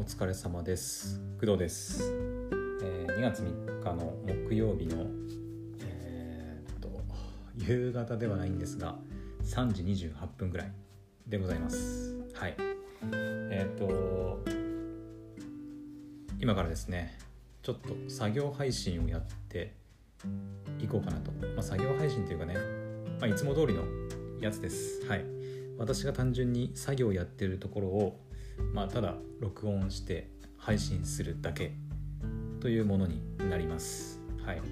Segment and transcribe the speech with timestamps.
[0.00, 1.20] お疲れ様です。
[1.38, 2.02] 工藤です、
[2.82, 4.16] えー、2月3日の
[4.48, 5.04] 木曜日の
[5.80, 6.90] えー、っと
[7.58, 8.96] 夕方ではないんですが
[9.44, 10.72] 3時28分ぐらい
[11.26, 12.18] でございます。
[12.32, 12.56] はい。
[13.12, 14.42] えー、っと
[16.40, 17.18] 今からですね
[17.60, 19.74] ちょっと作業配信をやって
[20.82, 22.54] いこうかなと、まあ、作業配信というかね、
[23.20, 23.82] まあ、いつも通りの
[24.40, 25.06] やつです。
[25.06, 25.26] はい。
[25.76, 28.29] 私が単純に作業をやってるところを
[28.72, 31.72] まあ、ただ録音して配信するだけ
[32.60, 34.20] というものになります。
[34.44, 34.62] はい、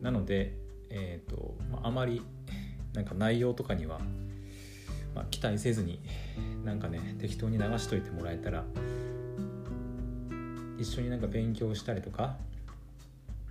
[0.00, 0.56] なので、
[0.90, 2.22] えーとまあ、まり
[2.94, 4.00] なんか内容とかには、
[5.14, 6.00] まあ、期待せずに
[6.64, 8.64] なんかね適当に流しといてもらえたら
[10.78, 12.36] 一緒になんか勉強したりとか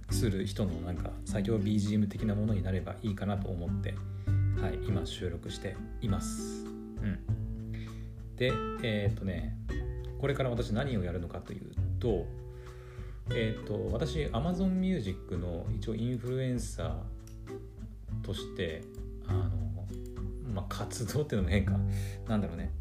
[0.09, 3.93] する人のなんか作業 BGM 的なものになればいいかなと思って、
[4.61, 6.65] はい、今収録しています。
[6.65, 7.56] うん
[8.37, 8.51] で
[8.83, 9.57] えっ、ー、とね
[10.19, 12.25] これから私何をやるのかというと
[13.29, 18.83] えっ、ー、と私 Amazon Music の一応インフルエンサーとして
[19.27, 19.49] あの
[20.53, 21.73] まあ活動っていうのも変か。
[22.27, 22.71] なんだろうね。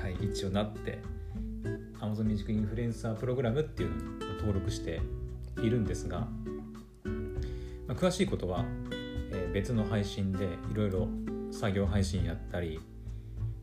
[0.00, 0.98] はい一応なって
[2.00, 5.00] Amazon Music インフルエンサープログラムっていうのを登録して
[5.62, 6.28] いるんですが、ま
[7.88, 8.64] あ、詳しいことは、
[9.32, 11.08] えー、別の配信でいろいろ
[11.50, 12.80] 作業配信やったり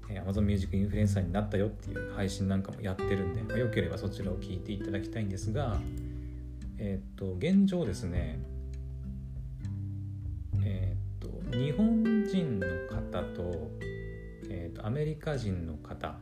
[0.10, 5.78] え Amazon Music インフルエンサーになったよっていう配信なんかもやってるんで、まあ、よければそちらを聞いていただきたいんですが、
[6.78, 8.40] えっ、と、現状ですね、
[10.64, 13.72] えっ、と、日本人の方と、
[14.50, 16.18] えっ、と、アメリカ人の方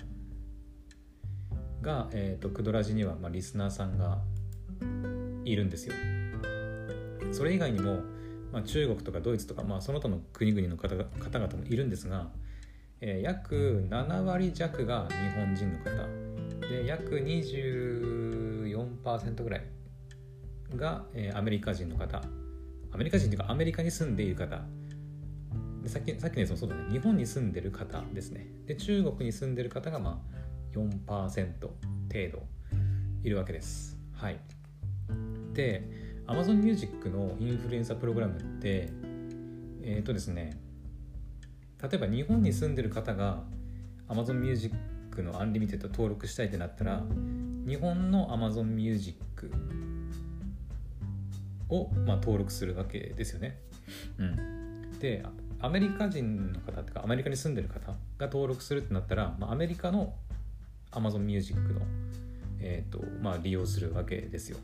[1.82, 4.22] が、えっ、と、クドラジには、まあ、リスナーさんが
[5.46, 5.96] いるんですよ。
[7.32, 8.02] それ以外にも、
[8.52, 12.30] まあ、中国とかドイツとか、まあ、その他の国々の方方々もいるんですが、
[13.02, 16.08] えー、約7割弱が日本人の方。
[16.68, 19.66] で約24%ぐらい
[20.76, 22.22] が、えー、アメリカ人の方。
[22.92, 24.62] アメリカ人というかアメリカに住んでいる方。
[25.82, 26.84] でさっきさっきのやつもそうだね。
[26.92, 28.46] 日本に住んでる方ですね。
[28.68, 30.36] で中国に住んでる方がまあ
[30.78, 31.74] 4%程
[32.32, 32.44] 度
[33.24, 33.98] いるわけです。
[34.14, 34.40] はい。
[35.54, 35.90] で
[36.28, 38.92] Amazon Music のインフルエンサープログラムって
[39.82, 40.52] えっ、ー、とですね
[41.82, 43.44] 例えば日本に住んでる方が
[44.08, 44.76] Amazon Music
[45.18, 47.02] の Unlimited 登録したいってなったら
[47.68, 49.18] 日本の Amazon Music
[51.70, 53.58] を、まあ、登録するわけですよね。
[54.18, 55.24] うん、で
[55.60, 60.14] アメリカ人の方とかアメリカに住んでる方が登録するってなったら、まあ、アメリカの
[60.92, 61.82] Amazon Music の、
[62.60, 64.58] えーとまあ、利用するわけですよ。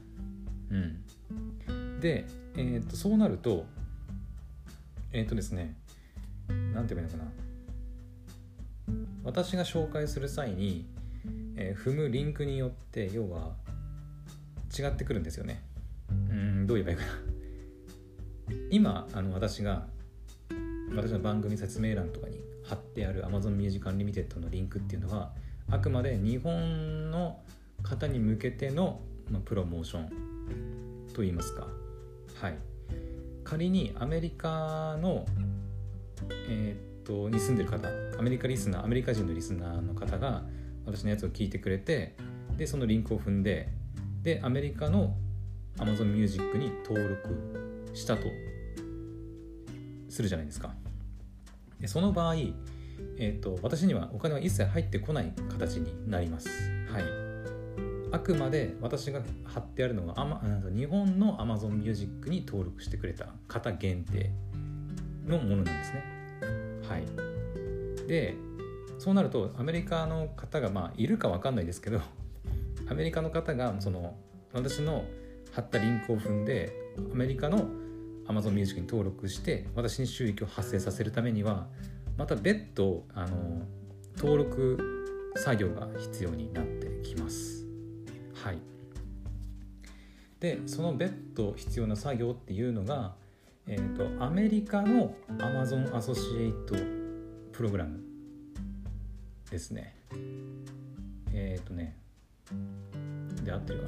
[0.69, 2.25] うん、で、
[2.55, 3.65] えーと、そうなると
[5.13, 5.75] えっ、ー、とですね
[6.47, 7.31] 何て言えばいいのかな。
[9.23, 10.85] 私が紹介する際に、
[11.57, 13.55] えー、踏むリンクによって要は
[14.77, 15.63] 違ってくるんですよね。
[16.09, 17.11] うんどう言えばいいかな。
[18.71, 19.87] 今あの私が
[20.95, 25.33] 私の番組説明欄とかに貼ってある Amazon Music Unlimited のリンクっていうのは
[25.69, 27.39] あくまで日本の
[27.83, 30.09] 方に向けての、まあ、プロモーション
[31.13, 31.67] と言いますか。
[32.41, 32.57] はい。
[33.43, 35.25] 仮にアメリカの
[36.49, 37.87] えー、っとに住んでる方
[38.19, 40.43] アメリカリスナーアメリカ人のリスナーの方が
[40.85, 42.15] 私のやつを聞いてくれて
[42.57, 43.69] でそのリンクを踏んで
[44.23, 45.15] でアメリカの
[45.77, 48.23] Amazon Music に登録したと
[50.09, 50.73] するじゃないですか。
[51.79, 56.49] でその場合、えーと、私にはお金は一切入ってこない形になります。
[56.91, 57.03] はい。
[58.11, 60.41] あくまで私が貼ってあるのは
[60.73, 64.31] 日本の Amazon Music に登録してくれた方限定。
[65.27, 66.03] のものなんですね。
[66.87, 68.35] はい、で
[68.97, 72.01] そうなるとアメリカの方がまあいるか分かんないですけど
[72.89, 74.17] アメリカの方がその
[74.53, 75.05] 私の
[75.51, 76.71] 貼ったリンクを踏んで
[77.11, 77.69] アメリカの
[78.27, 81.67] Amazon Music に登録して私に収益を発生させるためには
[82.17, 83.61] また別途あの
[84.17, 87.65] 登録作業が必要になってきます。
[88.33, 88.59] はい、
[90.39, 93.15] でその別途必要な作業っていうのが
[93.67, 96.75] えっ、ー、とアメリカの Amazon アソシエイト
[97.51, 97.99] プログラム
[99.51, 99.95] ですね。
[101.33, 101.97] えっ、ー、とね
[103.43, 103.85] で合ってるか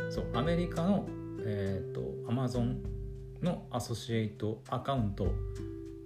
[0.00, 0.10] な？
[0.10, 1.06] そうアメリカの
[1.44, 2.00] えっ、ー、と
[2.30, 2.76] Amazon
[3.42, 5.28] のアソシエイトアカウントっ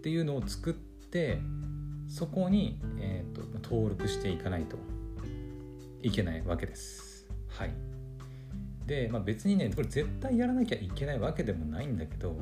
[0.02, 1.38] ていうのを作って
[2.08, 4.76] そこに、えーと登録していかないと
[6.02, 7.26] いけないわけです。
[7.48, 7.89] はい。
[8.86, 12.32] で、まあ、別にねこれ絶対やらなきゃいけないわけでもないんだけど、う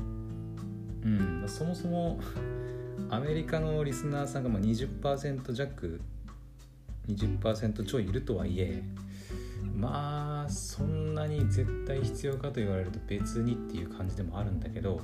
[1.09, 2.21] んそもそも
[3.11, 6.01] アメリカのリスナーさんがまあ20%弱
[7.09, 8.83] 20%ちょいいるとはいえ
[9.75, 15.01] まあそんなに絶対必要かと言われると別にっていう感じでもあるんだけど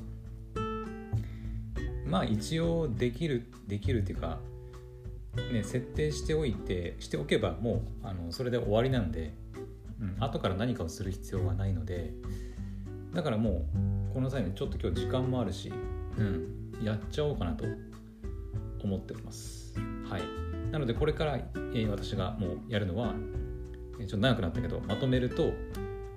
[2.07, 4.41] まあ一応できるできるっていうか
[5.53, 9.33] ね設定しておいてしておけばもうあのそれで終わりなんで、
[10.17, 12.13] うん、後から何かをする必要はないので
[13.15, 13.67] だからも
[14.11, 15.73] うこの際にちょっと今日時間もあるし、
[16.19, 17.65] うん、やっちゃおうかなと
[18.83, 19.75] 思っております。
[20.09, 20.23] はい。
[20.71, 23.15] なのでこれから、えー、私がもうやるのは
[23.99, 25.53] ちょっと長くなったけどまとめると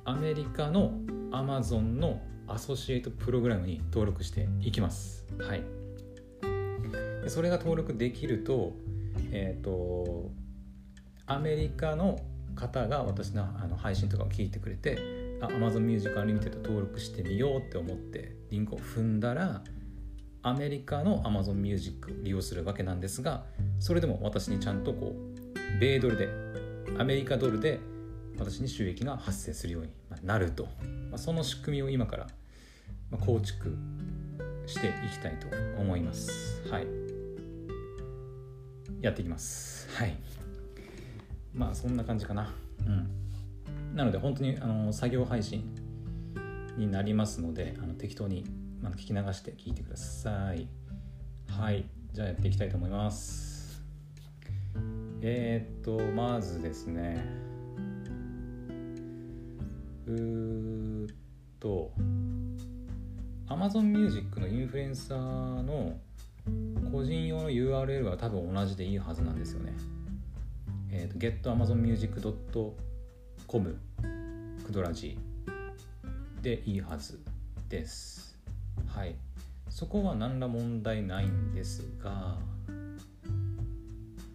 [0.03, 0.91] アメリカの
[1.31, 5.25] Amazon のアソシエイトプログラムに登録していきます。
[5.39, 5.63] はい。
[7.23, 8.73] でそれが登録できると
[9.31, 10.31] えっ、ー、と
[11.25, 12.19] アメリカの
[12.55, 14.97] 方が私のあの配信とかを聞いてくれて
[15.41, 19.61] あ Amazon Music Unlimited 登録してみようって思ってリンクを踏んだら
[20.43, 23.43] アメリカの Amazon Music 利用するわけなんですが
[23.79, 26.29] それでも私にちゃんとこう米ドルで
[26.97, 27.79] アメリカドルで
[28.39, 29.91] 私に収益が発生するように
[30.23, 30.67] なると、
[31.09, 32.27] まあ、その仕組みを今から
[33.19, 33.75] 構築
[34.67, 35.47] していきたいと
[35.79, 36.61] 思います。
[36.69, 36.87] はい。
[39.01, 39.89] やっていきます。
[39.95, 40.17] はい。
[41.57, 42.53] まあそんな感じかな。
[42.85, 43.95] うん。
[43.95, 45.63] なので本当にあの作業配信
[46.77, 48.45] になりますのであの適当に、
[48.81, 50.67] まあ、聞き流して聞いてください。
[51.49, 51.85] はい。
[52.13, 53.83] じゃあやっていきたいと思います。
[55.21, 57.25] えー、っとまずですね。
[60.05, 61.15] うーっ
[61.59, 61.91] と
[63.47, 65.97] Amazon Music のインフルエンサーの
[66.91, 69.73] 個人用の URL は多分同じでいいはずなんですよね。
[70.91, 71.17] え、ー、と
[71.49, 73.79] getamazonmusic.com
[74.65, 75.17] クドラジ
[76.41, 77.19] でいいはず
[77.69, 78.35] です。
[78.87, 79.15] はい。
[79.69, 82.37] そこは何ら問題ないんですが、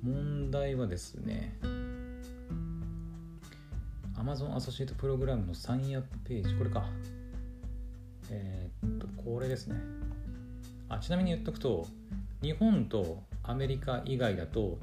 [0.03, 1.59] 問題はですね、
[4.15, 6.87] Amazon アソシエイトプログラムのサインアップページ、これか。
[8.31, 9.77] えー、っと、これですね。
[10.89, 11.87] あちなみに言っとくと、
[12.43, 14.79] 日本とアメリカ以外だと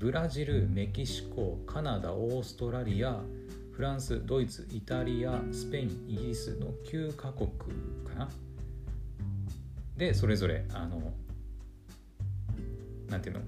[0.00, 3.20] ブラジルメキシコカナダオーストラリア
[3.70, 7.48] フランスドイツイタリアスペインイギリスの9カ国
[8.04, 8.28] かな。
[9.96, 11.12] でそれぞれあの
[13.08, 13.42] なんていうの？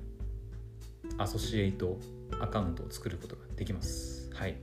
[1.18, 1.98] アソシエイト
[2.40, 4.30] アカウントを作ることができます。
[4.32, 4.54] はい、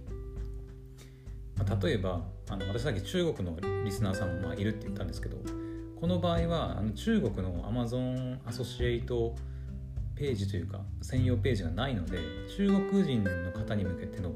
[1.57, 5.35] まあ、例えばあの私さっき中国のリスナーさんもまあいるって言ったんですけど
[5.99, 9.35] この場合はあの中国の Amazon アソシエイト
[10.17, 12.17] ページというか専用ページがないので
[12.57, 14.31] 中国人の方に向けての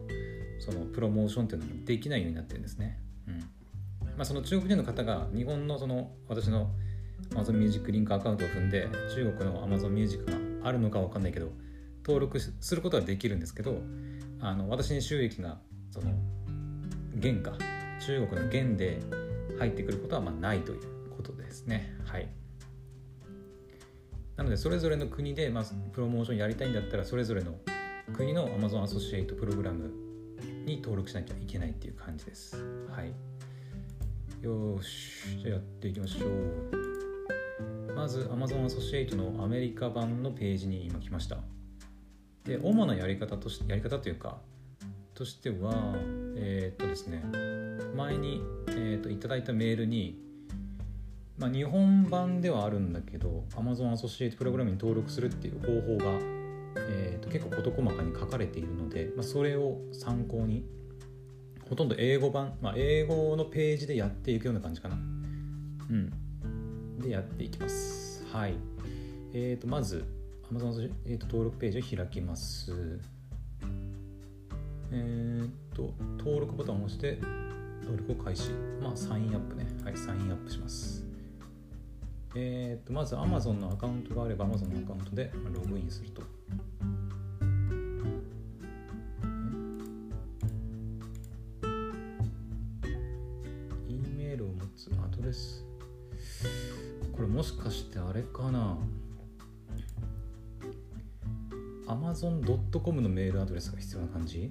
[0.60, 3.00] そのプロモーションっていうのもできないようになってるんですね。
[3.28, 3.40] うん。
[4.16, 6.70] まあ、その中国人の方が日本のその私の
[7.32, 10.34] Amazon Music リンクアカウントを踏んで中国の Amazon Music が
[10.64, 11.52] あるのかわかんないけど
[12.06, 13.82] 登録することはできるんですけど
[14.40, 15.60] あの私に収益が
[15.92, 16.12] その
[17.22, 17.58] 原価
[18.06, 19.00] 中国の元で
[19.60, 20.80] 入ってくることはまあないという
[21.16, 21.94] ことですね。
[22.06, 22.28] はい。
[24.42, 27.58] なのでそれぞれの国で、まあ、プロモーションやりたいんだったらそれぞれの
[28.12, 29.94] 国の Amazon アソシエイトプログラム
[30.66, 32.58] に登録しなきゃいけないっていう感じです。
[32.90, 33.14] はい。
[34.44, 35.38] よし。
[35.44, 37.94] じゃあやっていきましょう。
[37.94, 41.38] まず Amazon アソシエイトのアメリカ版のページに今来ました。
[42.44, 44.40] で主なやり方としてやり方というか
[45.14, 45.94] としては
[46.36, 47.24] えー、っとですね。
[47.96, 50.31] 前に、えー、っといただいたメールに
[51.42, 56.20] まあ、日本版ではあるんだけど Amazon アソシエイトプログラムに登録するっていう方法が、
[56.88, 60.64] えーと、結構事細かに書かれているので、まあ、それを参考に
[61.68, 64.96] ほとんど英語版、まあ、英語のページでやっていくような感じかな。
[64.96, 64.98] う
[65.94, 67.00] ん。
[67.00, 68.24] でやっていきます。
[68.32, 68.54] はい。
[69.34, 70.06] えーとまず
[70.54, 72.72] Amazon アソシエイト登録ページを開きます。
[74.92, 77.18] えーと登録ボタンを押して
[77.82, 78.52] 登録を開始。
[78.80, 79.66] まあサインアップね。
[79.84, 81.01] はいサインアップします。
[82.34, 86.22] えー、とまず Amazon のアカウントがあれば Amazon のアカウントでログインすると。
[93.90, 95.66] E メールを持つアドレス。
[97.14, 98.78] これもしかしてあれかな
[101.88, 104.50] ？Amazon.com のメールアドレスが必要な感じ？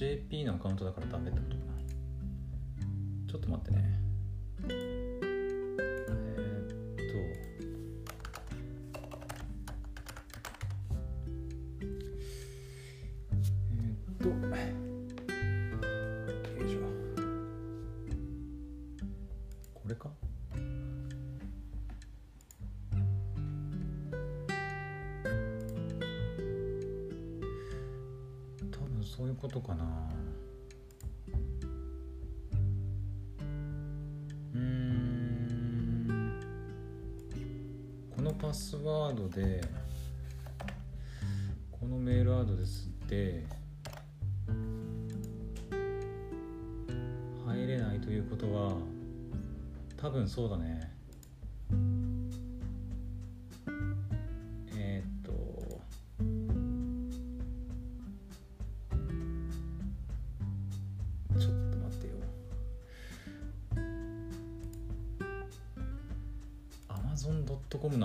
[0.00, 1.89] JP のアカウントだからダメってことかな。
[39.30, 39.60] で
[41.70, 43.46] このメールアドレスで
[47.46, 48.72] 入れないということは
[49.96, 50.89] 多分そうだね。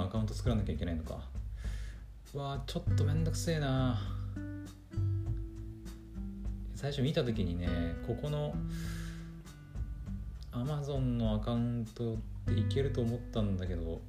[0.05, 1.19] アカウント作らなきゃいけないのか。
[2.33, 3.99] うわーちょっとめんどくせえな。
[6.75, 7.67] 最初見た時にね
[8.05, 8.53] ここの
[10.51, 14.01] Amazon のアカウントでいけると思ったんだけど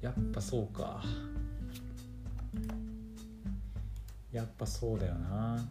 [0.00, 1.02] やっぱそうか。
[4.32, 5.64] やっぱそうだよな。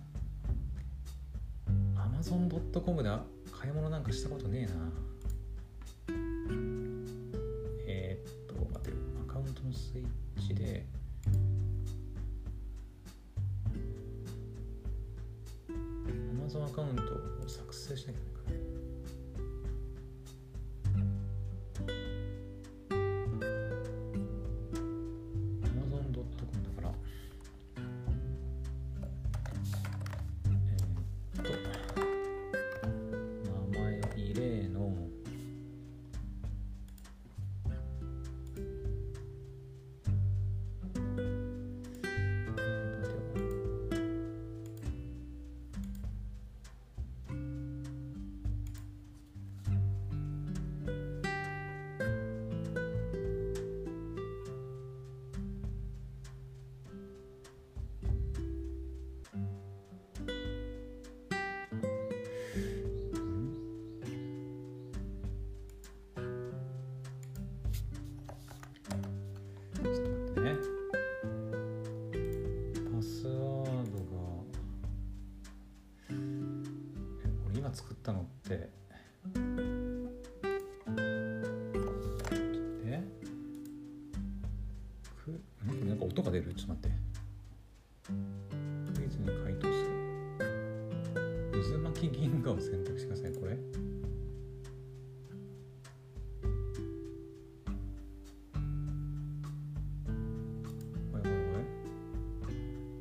[1.96, 3.10] Amazon.com で
[3.52, 4.74] 買い物なんかしたことねえな。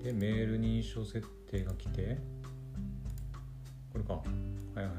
[0.04, 2.18] でメール認証設定が来て。
[3.90, 4.12] これか。
[4.12, 4.96] はいはいはい。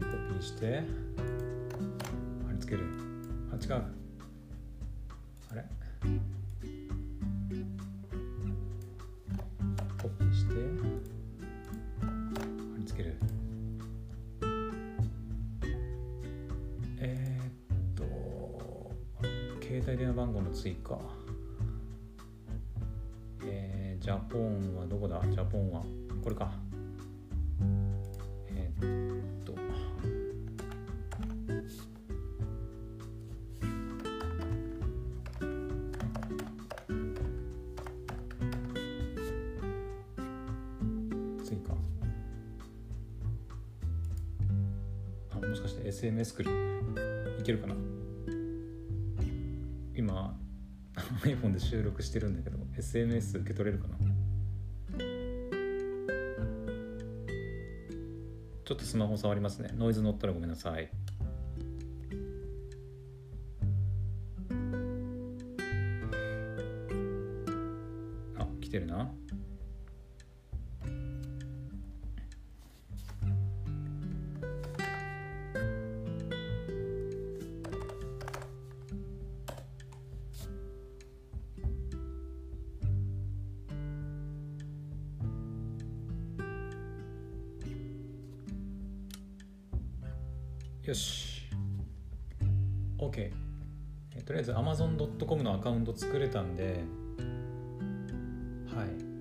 [0.00, 0.82] コピーして。
[2.46, 2.86] 貼り付ける。
[3.50, 3.99] あ違う。
[46.24, 46.50] して SMS 来る。
[47.40, 47.74] いけるかな。
[49.96, 50.38] 今
[51.22, 53.96] iPhone で収録してるんだけど SNS 受け取れるかな。
[58.64, 59.70] ちょっとスマホ触りますね。
[59.74, 60.90] ノイズ乗ったらごめんなさい。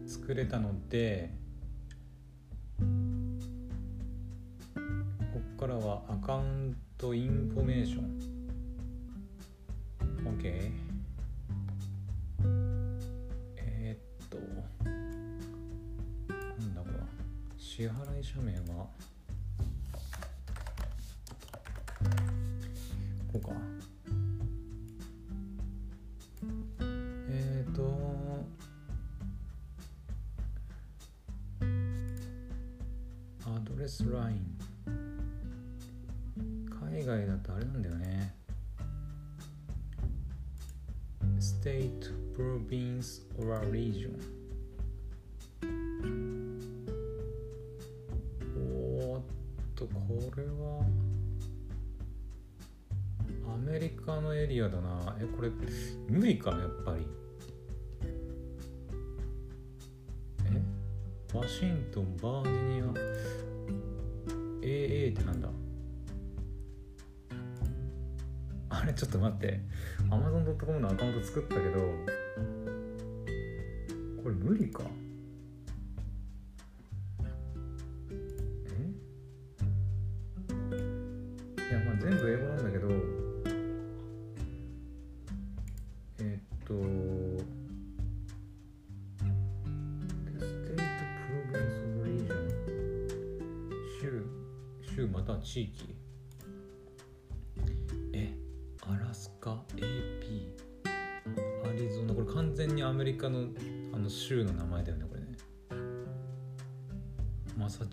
[0.09, 1.29] 作れたので
[2.79, 2.83] こ
[5.57, 8.19] こからは account information。
[10.25, 10.71] OK
[13.57, 14.37] えーっと
[16.39, 16.93] なんだこれ
[17.59, 18.87] 支払い書面は？
[23.31, 23.51] こうか。
[54.39, 55.17] エリアだな。
[55.19, 55.51] えこれ
[56.07, 57.05] 無理かやっぱり。
[60.45, 60.61] え？
[61.37, 62.85] ワシントンバージニア
[64.61, 65.49] ？AA ってなんだ？
[68.69, 69.59] あれちょっと待って。
[70.09, 71.79] Amazon.com のアカウント作ったけど
[74.23, 74.83] これ無理か。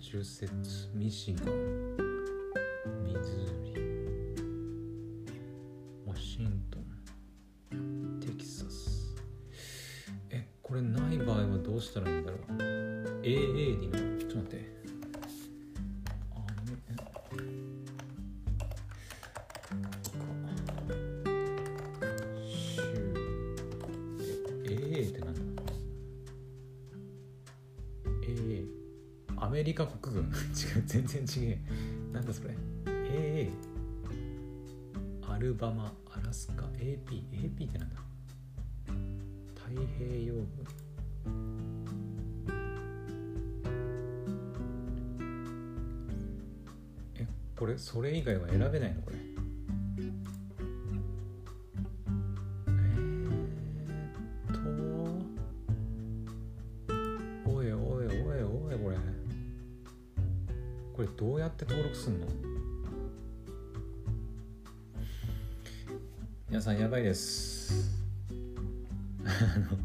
[0.09, 1.97] チューセッツミシガン
[3.03, 3.81] ミズーリ
[6.05, 6.79] ワシント
[7.75, 9.13] ンテキサス。
[10.29, 12.41] えこれない場合はどうしたらいいんだろう
[13.21, 14.76] ？AA にのちょっと待って。
[30.87, 31.59] 全然違え。
[32.13, 32.55] なんだそれ。
[32.85, 33.49] AA
[35.29, 36.65] アルバマアラスカ。
[36.77, 36.97] APAP
[37.67, 37.97] ってなんだ。
[39.53, 39.69] 太
[39.99, 40.47] 平洋部
[47.15, 49.01] えこれそれ以外は選べないの？
[49.01, 49.16] これ。
[67.07, 67.89] です。
[69.23, 69.77] あの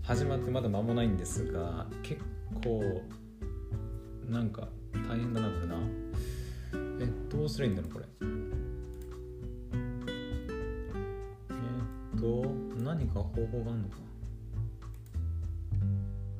[0.00, 2.22] 始まってまだ間もないんですが結
[2.64, 3.02] 構
[4.26, 4.68] なんか
[5.06, 5.76] 大変だなこれな
[6.98, 8.06] えどうすりゃいいんだろうこれ。
[11.50, 11.54] え
[12.16, 12.46] っと
[12.82, 13.96] 何か方法があるのか。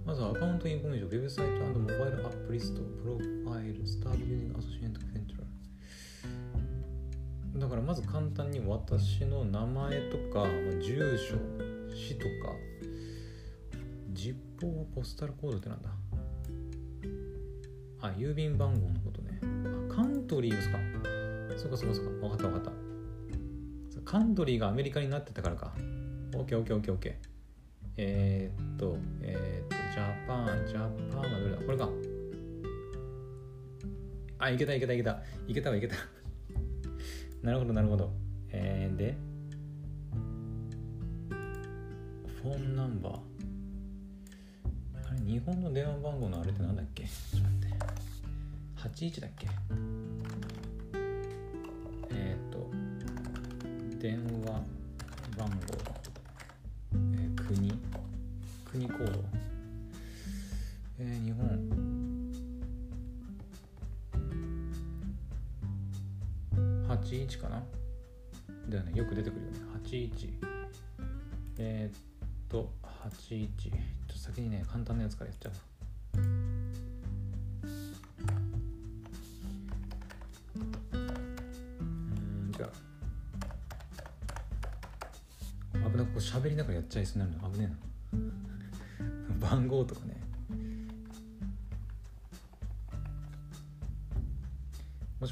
[0.07, 5.42] まずは account information、website mobile app list、profile、start using Associates Central
[7.57, 10.47] だからまず簡単に私の名前とか、
[10.81, 11.37] 住所、
[11.95, 12.55] 市とか、
[14.13, 15.91] zip or postal code ってなんだ？
[18.01, 19.39] あ、郵便番号のことね。
[19.91, 20.79] あ、 country ですか？
[21.57, 22.27] そうかそうかそうか。
[22.27, 22.73] わかったわかった。
[24.05, 25.73] country がアメリカになってたからか。
[26.35, 27.15] オッケーオッケーオッケーオッケー。
[27.99, 31.59] えー、っと、えー、っと、 Japan、Japan はどれだ？
[31.59, 31.89] これか。
[34.39, 35.23] あ、いけたいけたいけた。
[35.47, 35.95] いけたわいけた。
[37.43, 38.13] なるほどなるほど。
[38.51, 39.17] えー、で、
[42.41, 43.15] フォンナンバー。
[45.09, 47.03] あれ、日本の電話番号のあれってなんだっけ？
[47.05, 47.77] ちょっと待って。
[49.17, 49.49] 81だっけ？
[52.11, 52.71] えー、っと、
[53.99, 54.63] 電話
[55.37, 55.57] 番号。
[56.95, 57.73] えー国？
[58.71, 59.25] 国コード
[67.43, 67.63] かな。
[68.69, 68.93] だよね。
[68.95, 69.59] よく出てくるよね。
[69.85, 70.31] 81
[71.59, 72.01] えー、っ
[72.49, 72.71] と
[73.05, 75.53] 81ちょっと先にね簡単なやつからやっちゃう
[76.19, 76.73] うん
[82.57, 82.69] じゃあ。
[85.91, 87.51] 危なくこう喋りながらやっちゃいそうになるの。
[87.51, 87.77] 危ね
[88.13, 88.17] え
[89.39, 89.49] な。
[89.51, 90.22] 番号とかね。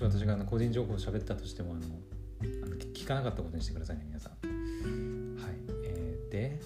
[0.01, 1.83] し私があの個人情報を喋ったとしてもあの
[2.65, 4.33] あの聞かなかったことにしてくださいね皆さん。
[5.39, 5.55] はい。
[5.85, 6.61] えー、で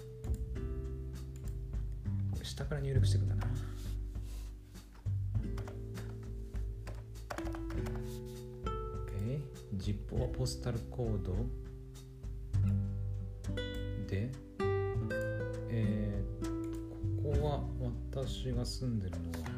[2.30, 3.46] これ下から入力していくんだな。
[9.06, 9.40] OK
[9.74, 11.34] ジップはポスタルコード
[14.08, 14.30] で
[15.70, 17.60] えー、ここは
[18.12, 19.53] 私が住んでるのは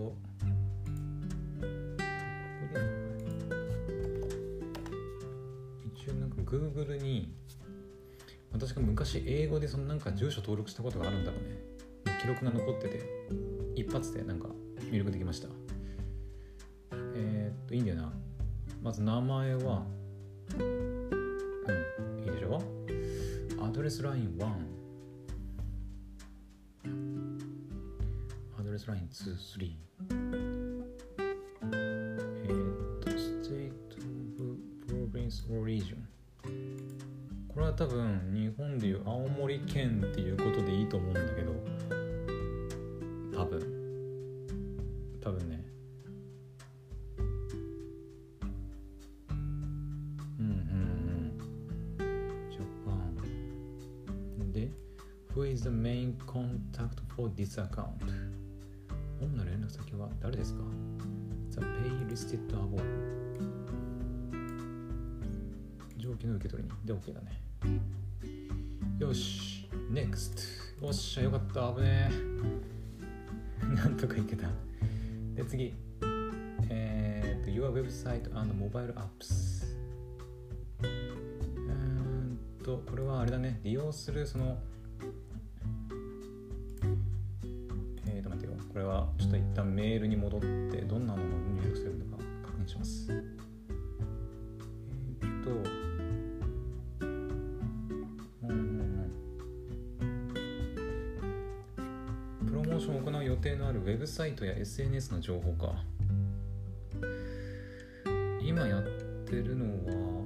[0.00, 0.16] と。
[5.94, 7.34] 一応なんか Google に。
[8.52, 11.58] 私が昔英語でそのなんか住所登録したことがあるんだろうね。
[12.20, 13.00] 記録が残ってて。
[13.76, 14.48] 一発でなんか
[14.90, 15.48] 入力できました。
[17.14, 18.12] えー、っといいんだよな。
[18.82, 19.84] まず名前は。
[20.58, 21.10] うん
[22.24, 22.60] いいでしょ？
[23.62, 24.46] アドレスライン1
[28.58, 33.72] アドレスライン23えー、っと State
[34.38, 35.96] of Province or Region
[37.48, 41.52] これは多分日本でいう青森県っていうことでいいと思うんだけど
[43.36, 43.60] 多分
[45.22, 45.64] 多分ね
[50.38, 51.38] うんうん
[52.50, 52.92] ジャパ
[54.44, 54.70] ンで
[55.34, 57.88] Who is the main contact for this account?
[60.20, 60.60] 誰ですか
[61.50, 63.10] ?The pay listed above
[65.96, 66.74] 上記の受け取りに。
[66.84, 67.42] で OK だね。
[68.98, 69.68] よし。
[69.90, 71.72] NEXT よっしゃよかった。
[71.74, 73.64] 危ねえ。
[73.74, 74.48] なんとかいけた。
[75.34, 75.74] で次。
[76.68, 79.64] えー、っと Your website and mobile apps
[80.82, 83.60] うーんとこれはあれだね。
[83.64, 84.58] 利用するその
[89.70, 90.46] メールに戻って
[90.82, 93.06] どんなものを入力するのか確認します。
[93.10, 95.50] えーっと
[97.02, 98.54] うんうん
[102.40, 102.46] うん。
[102.46, 105.84] プロモーションを行う予定のあるウェブサイトや SNS の情報か。
[108.42, 108.82] 今やっ
[109.26, 110.19] てるのは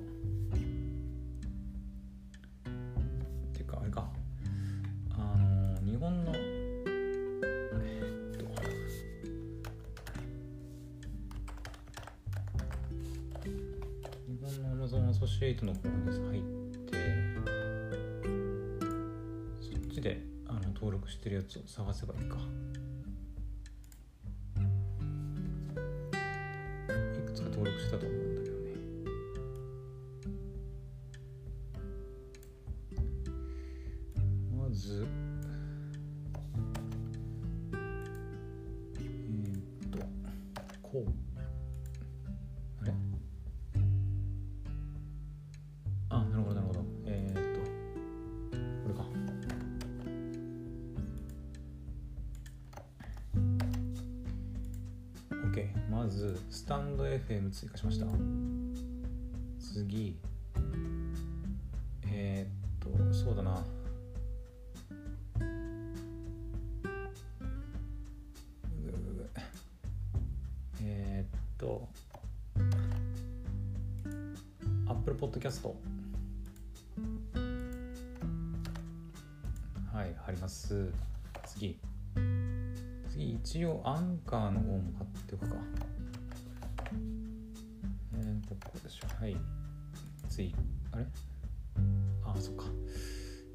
[15.44, 15.94] の Amazon アソシエイトの方に
[16.30, 16.96] 入って
[19.61, 22.38] そっちであの登録してるやつを探せばいいか。
[57.54, 58.33] 追加しました。
[89.32, 89.38] こ
[90.28, 90.54] でしょはい
[90.92, 91.06] あれ？
[92.24, 92.64] あそっか。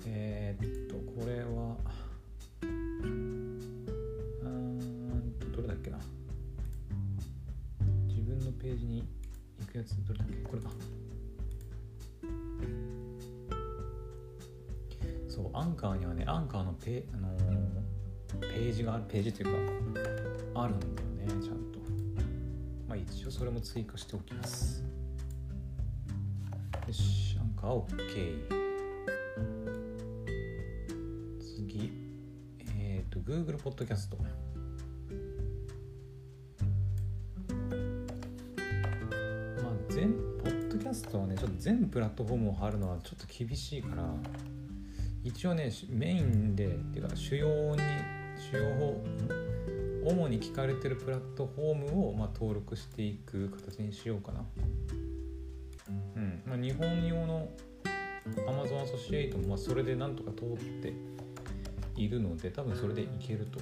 [0.05, 1.77] えー、っとこれは
[2.61, 2.69] うー
[4.49, 5.99] んとどれだっけな？
[8.07, 9.03] 自分のページに
[9.59, 10.35] 行くやつどれだっけ？
[10.37, 10.69] これか。
[15.27, 17.39] そうアンカーにはねアンカーのペ,、あのー
[18.41, 19.93] ページがあるページという
[20.53, 21.79] かあるんだよねちゃんと。
[22.87, 24.83] まあ一応それも追加しておきます。
[26.89, 27.85] よしアンカー OK
[31.39, 31.93] 次。
[32.79, 34.29] えっ、ー、と Google ポッドキャストまあ
[39.89, 44.11] 全ポッドキャストはねちょっと全プラットフォームを貼るのはちょっと厳しいから
[45.23, 47.83] 一応ねメインでっていうか主要に
[48.51, 48.99] 主要法
[50.05, 54.43] 主に聞かれてるプラットフォームを、まあ、登録していく形にしようかな。
[56.61, 57.49] 日本用の
[58.47, 60.93] Amazon アソシエイトもまあそれでなんとか通って
[61.95, 63.59] いるので多分それでいけると。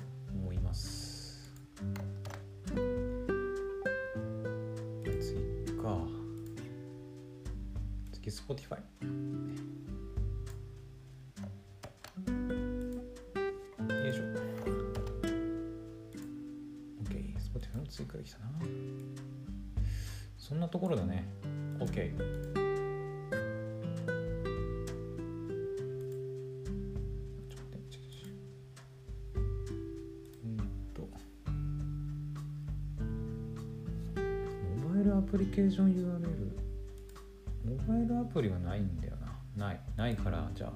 [40.30, 40.72] からじゃあ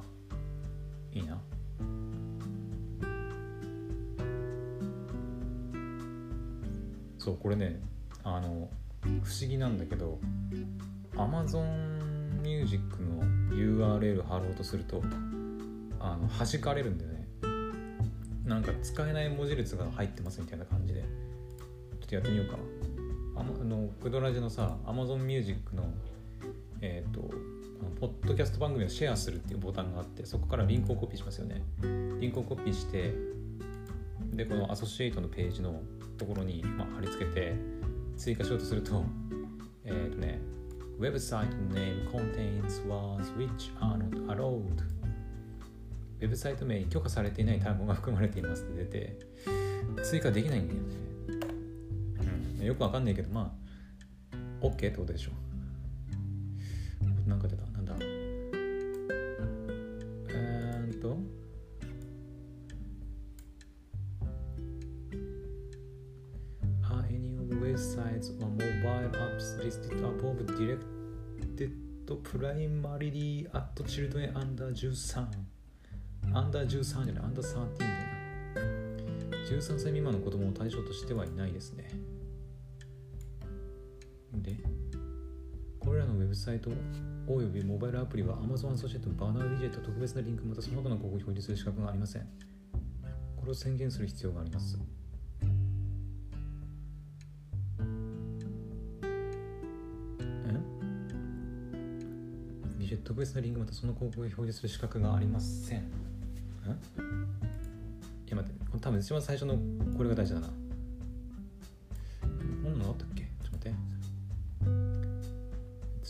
[1.12, 1.38] いいな。
[7.18, 7.80] そうこれね
[8.24, 8.70] あの
[9.02, 10.20] 不思議なんだけど
[11.16, 12.02] Amazon
[12.42, 15.04] Music の URL 貼ろうとすると
[16.00, 17.28] あの弾かれるんだよね。
[18.46, 21.02] なんか使えない文字列が入ってますみたいな感じで。
[21.02, 21.08] ちょ
[22.06, 22.58] っとやってみようか。
[23.36, 25.84] あのクドラジのさ Amazon Music の
[26.82, 27.30] えっ、ー、と
[28.00, 31.64] ポッドキャスト番組をシェアするっていうボタンがあってそこからリンクをコピーしますよね。
[32.20, 33.14] リンクをコピーして
[34.34, 35.82] でこのアソシエイトのページの
[36.18, 37.56] ところに、ま、貼り付けて
[38.16, 39.04] 追加しようとすると
[39.84, 40.40] えっ、ー、とね
[41.00, 44.62] Website name contains words which are not allowed
[46.20, 49.20] ウェブサイト名に許可されていない単語が含まれていますって出て
[50.04, 50.86] 追加できないんだよね、
[52.60, 53.72] うん、よくわかんないけどまあ
[54.62, 55.32] OK ってことでしょ。
[57.28, 57.64] なんか出た。
[61.02, 61.18] と
[66.84, 71.72] Are any websites or mobile apps listed above directed
[72.24, 75.28] primarily at children under 13?
[76.34, 77.92] アンダー13じゃない、アンダー13だな。
[79.50, 81.90] 13歳未満の子供を対象としてはいないですね。
[84.34, 84.56] で、
[85.80, 86.70] これらのウェブサイト
[87.28, 92.22] およびモバイルアプリは Amazon アソシエイトのバナーウィジェット特別なリンクまたその他の広告を表示する資格がありません。
[93.38, 94.78] これを宣言する必要があります。
[103.04, 105.80] 特別なリンクまたその広告を表示する資格がありません。
[105.80, 105.82] い
[108.30, 109.58] や待って多分一番最初の
[109.98, 110.54] これが大事だなこ
[112.70, 113.21] んなのあったっけ？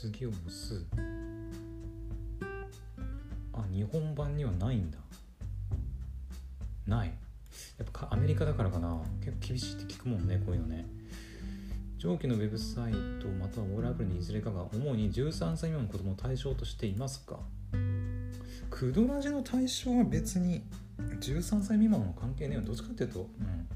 [0.02, 0.84] 次を押す。
[3.54, 4.98] あ日本版にはないんだ。
[6.88, 7.14] ない。
[7.78, 9.00] やっぱアメリカだからかな。
[9.24, 10.88] 結構厳しいって聞くもんねこういうのね。
[12.00, 17.38] 上記のウェブサイトまたはオールアプリにいずれかが主に13歳未満の子供を対象としていますか。
[18.72, 20.64] クドラジの対象は別に
[20.98, 22.64] 13歳未満の関係ねえよ。
[22.64, 23.68] どっちかっていうと、うん、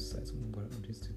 [0.00, 1.12] websites mobile listed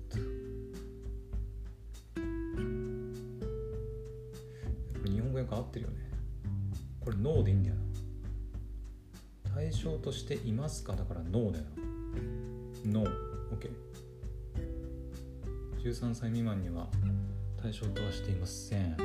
[4.93, 6.11] これ日本語訳合ってるよね。
[6.99, 7.81] これノーでいいんだよな。
[9.55, 10.93] 対象としていますか？
[10.93, 11.65] だからノーだよ
[12.85, 13.07] ノー
[13.57, 13.71] OK
[15.81, 16.89] 13歳未満には
[17.61, 18.97] 対象とはしていません。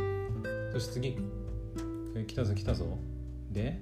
[0.72, 1.16] そして次
[2.26, 2.98] 来たぞ来たぞ。
[3.52, 3.80] で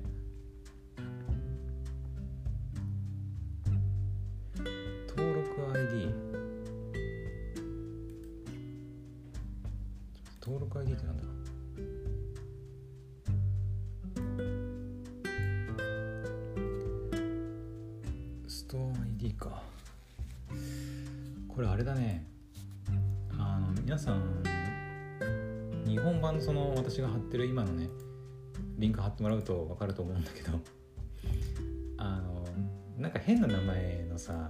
[34.17, 34.49] のさ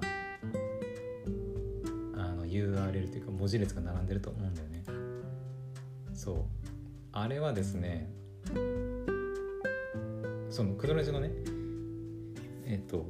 [2.15, 4.85] あの URL というか文字列が並んでると思うんだよね。
[6.15, 6.37] そう。
[7.13, 8.09] あれはですね
[10.51, 11.31] そのクドラジのね
[12.65, 13.07] えっ、と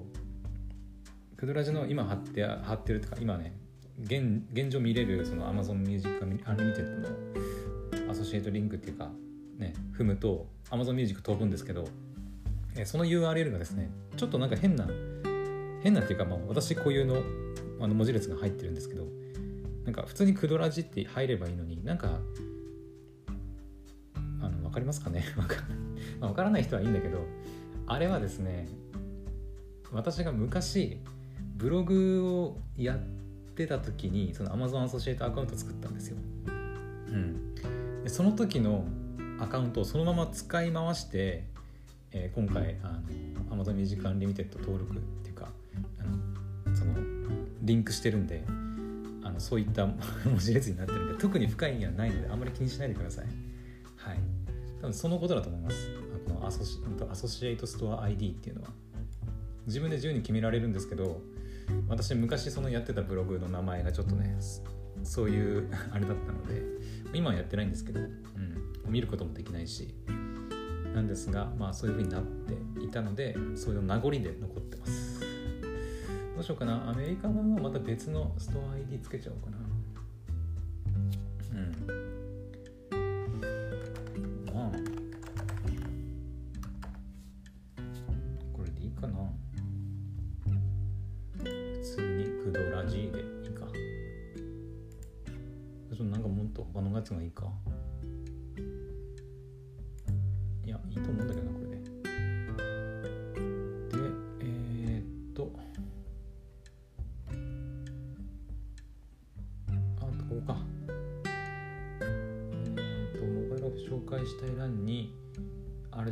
[1.37, 3.55] クドラジの今貼って貼ってるとか今ね
[4.03, 9.11] 現現状見れるその Amazon Music Unlimited のソシエイトリンクっていうか
[9.59, 11.87] ね踏むと Amazon Music 飛ぶんですけど、
[12.77, 14.89] えその URL がですねちょっとなんか変な
[15.83, 17.23] 変なっていうか、まあ、私固有の
[17.79, 19.05] あの文字列が入ってるんですけど
[19.85, 22.21] なんか普通にクドラジって入ればいいのになんか
[24.41, 25.25] あの分かりますかね？
[26.19, 27.25] まあ、分からない人はいいんだけど
[27.87, 28.67] あれはですね
[29.93, 30.99] 私が昔
[31.57, 32.99] ブログをやっ
[33.55, 36.17] てた時にその Amazon アソシエイトアカウント作ったんですよ。
[37.09, 37.55] うん、
[38.03, 38.85] でその時の
[39.39, 41.45] アカウントをそのまま使い回して、
[42.11, 43.01] えー、今回あ
[43.51, 45.49] の Amazon Music Unlimited 登録っていうか
[47.67, 48.45] リンクしてるんで
[49.23, 49.87] あのそういった
[50.25, 53.27] 文字列になってるんで特に深い意味はないのであんまり気にしないでください。
[53.97, 54.19] はい。
[54.81, 55.91] 多分そのことだと思います。
[56.27, 56.79] このアソシ
[57.11, 58.71] アソシエイトストア ID っていうのは。
[59.67, 61.21] 自分で自由に決められるんですけど
[61.89, 64.37] 私昔そのやってたブログの名前がちょっとね
[65.03, 66.63] そういう あれだったので
[67.13, 68.13] 今はやってないんですけど、うん、
[68.89, 69.93] 見ることもできないし
[70.95, 75.06] なんですがまあそういう風になっていたのでそういう名残で残ってます。
[76.37, 76.91] どうしようかな。
[76.91, 79.57] アメリカ版はまた別のストア ID つけちゃおうかな。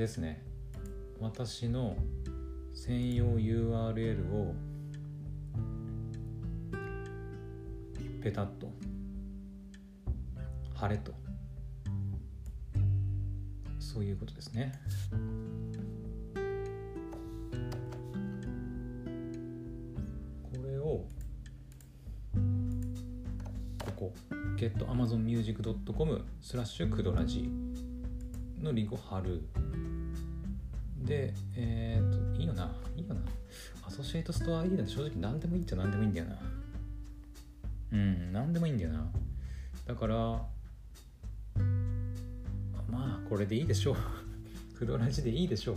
[0.05, 0.45] ですね。
[1.19, 1.97] 私の
[2.75, 4.55] 専用 URL を
[8.23, 8.71] ペタッと
[10.75, 11.14] 貼れと。
[13.79, 14.73] そういうことですね。
[20.43, 21.07] これを
[23.87, 24.12] ここ
[24.59, 27.49] getamazonmusic.com スラッシュクドラジ
[28.61, 29.49] のリンクを貼る。
[31.05, 32.73] でえー、っといいよな。
[32.97, 33.21] いいよな。
[33.87, 36.38] associate store ID なんて正直何でもいいっちゃ何でもいいんだよな。
[37.93, 39.07] うん何でもいいんだよな。
[39.87, 40.14] だから
[42.88, 43.97] まあこれでいいでしょう。
[44.79, 45.75] クドラジでいいでしょ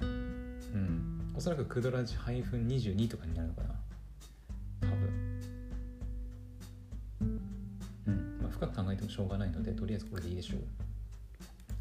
[0.00, 0.04] う。
[0.04, 1.32] うん。
[1.34, 3.74] おそらくクドラジ -22 とかになるのかな。
[4.80, 5.40] 多分。
[8.06, 8.38] うん。
[8.40, 10.60] まあ深く考えてもしょうがないのでとりあえずこれでいいでしょう。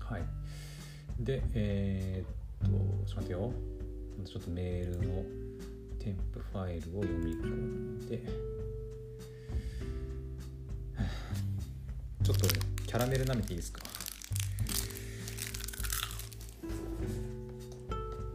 [0.03, 0.23] はい。
[1.19, 2.75] でえー、っとちょっ
[3.09, 3.51] と待ってよ。
[4.25, 5.23] ちょっとメールの
[5.99, 8.19] 添付ファイルを読み込んで。
[12.23, 12.47] ちょっと
[12.85, 13.81] キャラメル舐めていいですか？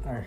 [0.08, 0.26] はい。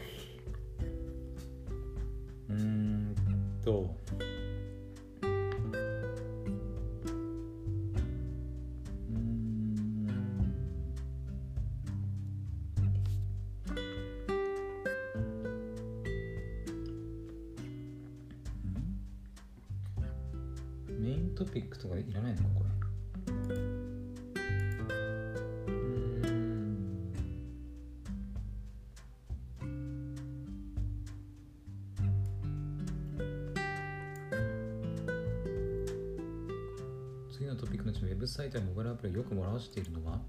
[38.38, 40.20] のうちウェブサイトやモバイルアプリをよく網羅しているのは？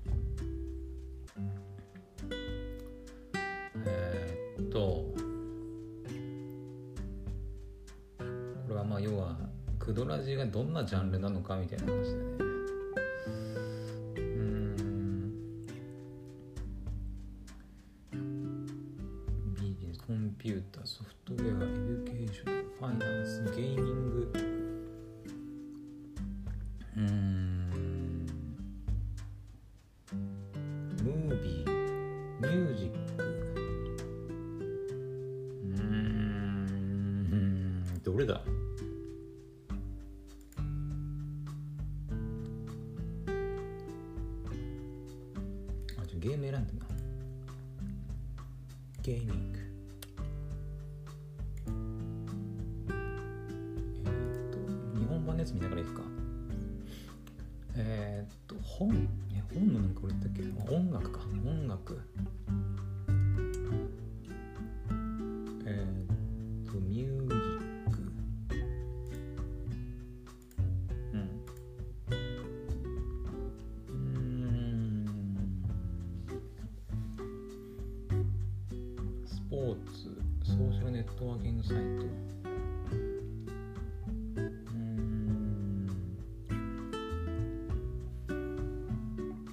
[3.85, 5.15] えーっとこ
[8.71, 9.37] れはまあ要は
[9.79, 12.21] クドラジがどんなジャンルなのかみたいな話でね。
[18.13, 19.55] うん。
[19.55, 24.33] business computer software education finance gaming。
[26.97, 27.48] うん。
[60.71, 62.01] 音楽か音楽。
[65.67, 67.39] えーっとミュージッ
[67.91, 67.97] ク。
[71.13, 71.19] うん。
[73.89, 75.07] うん。
[79.27, 82.38] スポーツソーシャルネットワーキングサイト。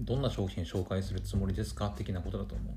[0.00, 2.76] どんな商品紹介するつもりですか的なことだと思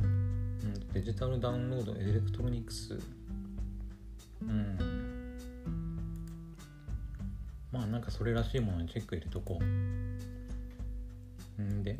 [0.00, 2.98] う、うん、デジタルダウンロードエレクトロニクス。
[4.42, 5.38] うん。
[7.72, 9.64] まあなんかそれらしいものにチェック入れとこう
[11.62, 11.96] んで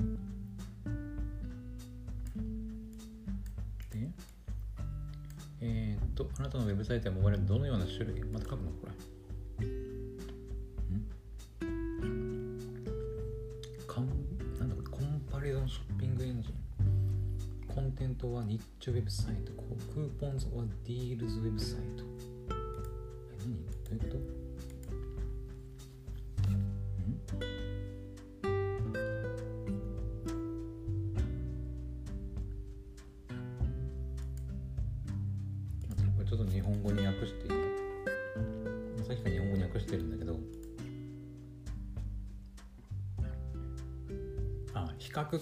[6.35, 8.24] とあなたのウェブサイトやモバイルどのような種類？
[8.24, 8.70] また書くの？
[8.72, 8.93] これ。
[17.68, 19.53] コンテントはニッチウェブサイト、
[19.95, 22.07] クーポンズはディールズウェブサイト。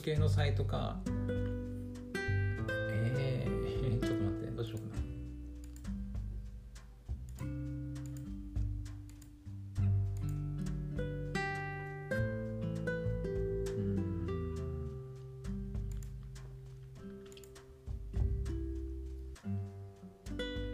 [0.06, 0.96] 系のサイトか
[2.78, 5.02] えー、 ちょっと待ってどうしようかな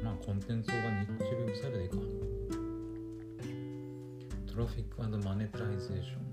[0.05, 1.97] まあコンテンツオーバー日中ウェブサイトでいいか。
[4.53, 6.32] トラフィックマネタイゼーション。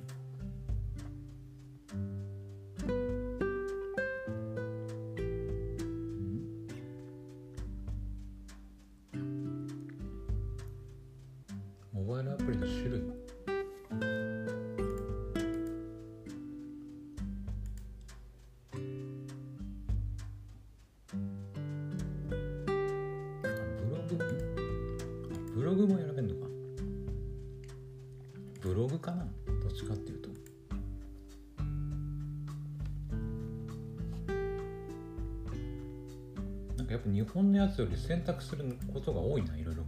[37.81, 39.83] より選択することが多いないろいろ。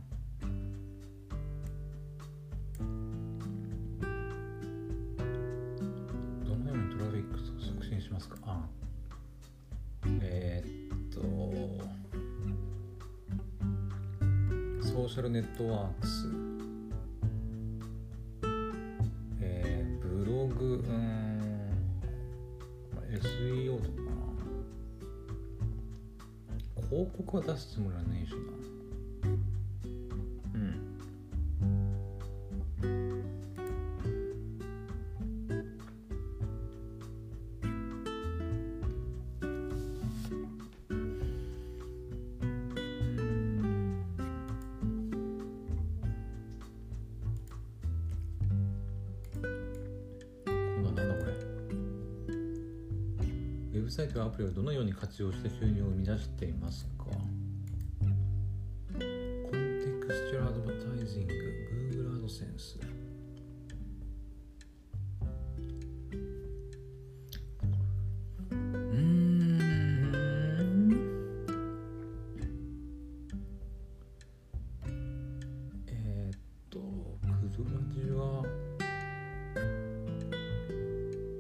[53.92, 57.04] サイトやアプリをどのように活用して収入を生み出していますか？
[57.04, 57.12] コ
[58.96, 59.06] ンテ
[60.08, 61.34] クスチュアルアドバタイジング
[61.92, 62.80] Google アドセンス。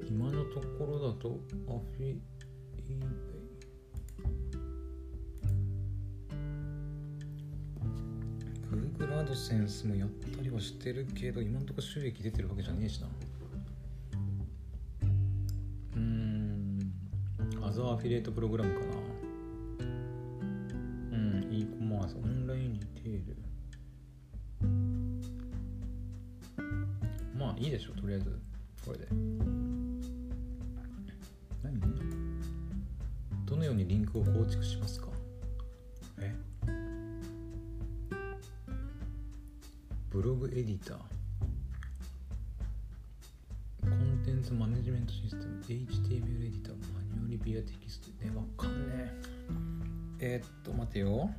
[0.09, 1.39] 今のところだと
[1.69, 2.17] アフィ
[8.71, 13.07] Google AdSense もやったりはしてるけど今んとこ収益出てるわけじゃねえしな。
[15.95, 16.93] うん。
[17.63, 19.10] アザーアフィリエイトプログラムかな。
[50.41, 51.29] えー、っと待てよ。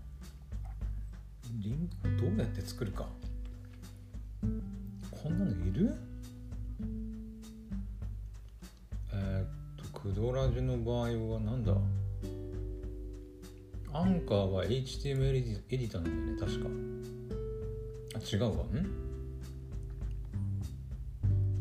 [1.60, 3.08] リンクどうやって作るか。
[5.10, 5.94] こんなのいる？
[9.12, 11.76] えっとクドラジの場合はなんだ？
[13.92, 15.36] アンカーは HTML
[15.68, 16.68] エディターなんだよね確か。
[18.14, 18.64] あ違うわ。
[18.64, 18.76] ん？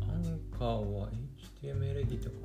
[0.00, 1.10] アンカーは
[1.62, 2.41] HTML エディター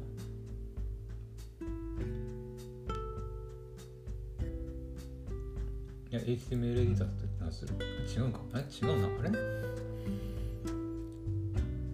[6.10, 7.76] いや HTML エディターって何する。
[7.76, 8.39] 違うか？
[8.53, 8.64] あれ？
[8.64, 9.08] 違うな？
[9.20, 9.30] あれ？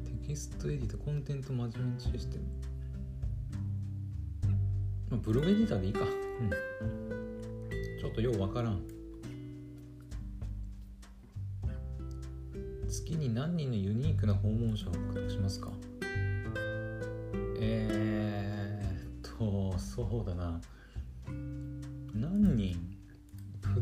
[0.05, 2.43] テキストエディターコンテントマジメントシステム。
[5.09, 6.01] まあブログエディターでいいか。
[6.01, 6.09] うん。
[7.99, 8.83] ちょっとようわからん。
[12.87, 15.71] 月に何人のユニークな訪問者を獲得しますか？
[17.59, 20.61] えー、っとそうだな。
[22.13, 22.75] 何人？
[22.75, 22.92] プ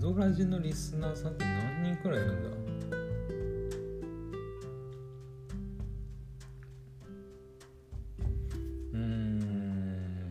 [0.01, 2.49] ドラジのリスナーさんって何人くらいいるんだ？
[8.93, 10.29] うん。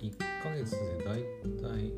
[0.00, 1.22] 1ヶ月でだい
[1.62, 1.92] たい。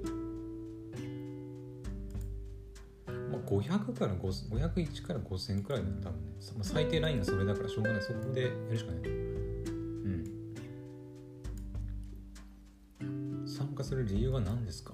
[3.33, 8.03] まあ500から501から5000くらいだ多分ね、まあ、最低ラインがそれだからしょうがない。
[8.03, 9.01] そこでやるしかない。
[9.09, 9.12] う
[13.03, 13.47] ん。
[13.49, 14.93] 参加する理由は何ですか？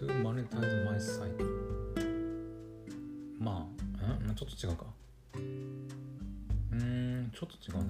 [0.00, 1.28] To monetize my site
[3.38, 3.68] ま
[4.00, 4.86] あ、んちょっと違うか。
[5.34, 7.84] うーんちょっと違うな。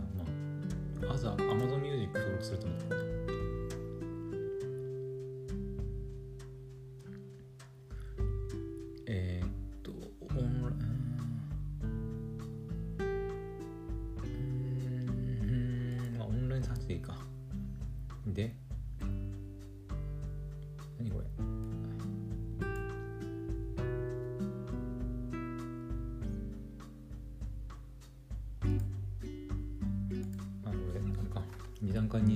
[1.03, 3.50] まあ As Amazon Music 登録すると思うえ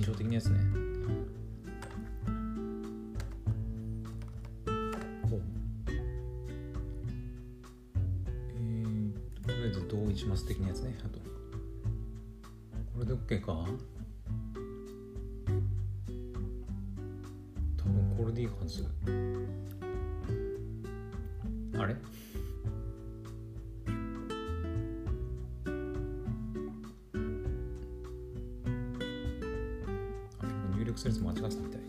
[0.05, 0.59] 象的なやつね。
[5.27, 5.41] ほう。
[8.55, 10.95] えー、とりあえず同意します的なやつね。
[11.03, 11.19] あと。
[11.19, 13.65] これで OK か？
[17.77, 18.85] 多分これでいいはず。
[30.95, 31.84] あ結構入力するやつ間違ってたみたい。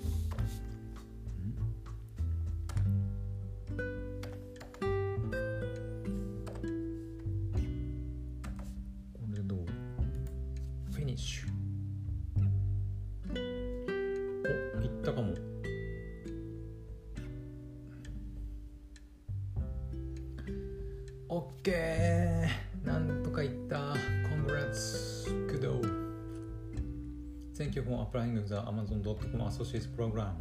[29.37, 30.33] Amazon.com Associates Program.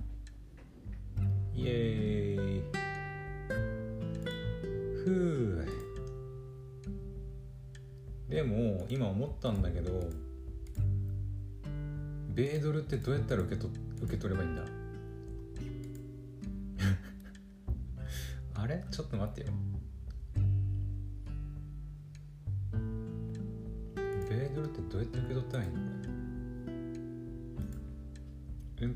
[1.53, 2.63] イエーイ
[5.05, 5.67] ふう
[8.27, 10.09] でも今思ったんだけど
[12.33, 13.69] 米ドルってどうやったら受けと
[14.01, 14.63] 受け取ればいいんだ？
[18.61, 18.83] あれ？
[18.91, 19.47] ちょっと待ってよ。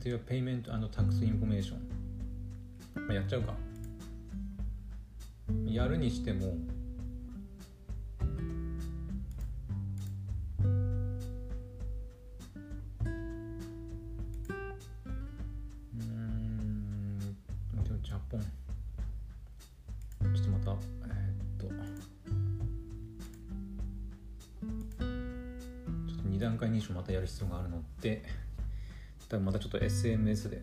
[0.06, 1.76] れ Into your payment and tax information
[2.96, 3.54] まあやっちゃうか
[5.66, 6.58] やるにしても
[29.30, 30.62] 多分またちょっと SMS で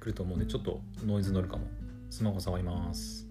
[0.00, 1.66] 来ると思うんでちょっとノイズ乗るかも。
[2.10, 3.25] スマホ触ります。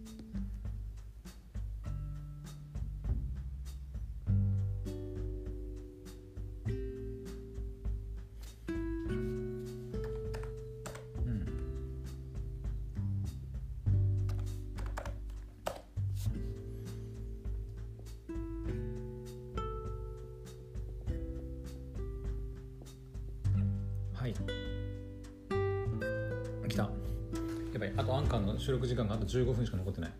[27.98, 30.12] あとアンカーの収録時間があと15分しか残ってない。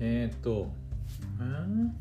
[0.00, 0.70] えー、っと
[1.40, 1.96] うん